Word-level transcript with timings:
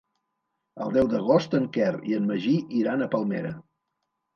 El 0.85 0.95
deu 0.95 1.11
d'agost 1.11 1.55
en 1.61 1.69
Quer 1.77 1.93
i 2.15 2.19
en 2.21 2.29
Magí 2.33 2.59
iran 2.83 3.01
a 3.11 3.15
Palmera. 3.17 3.59